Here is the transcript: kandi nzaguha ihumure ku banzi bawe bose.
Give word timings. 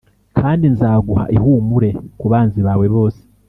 kandi 0.37 0.65
nzaguha 0.73 1.23
ihumure 1.37 1.89
ku 2.19 2.25
banzi 2.31 2.59
bawe 2.67 2.85
bose. 2.95 3.21